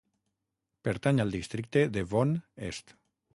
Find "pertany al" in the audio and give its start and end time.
0.87-1.33